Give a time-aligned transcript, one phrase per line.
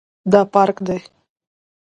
[0.31, 0.99] دا پارک دی